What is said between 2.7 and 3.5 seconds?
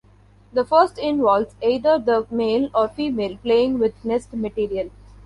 or female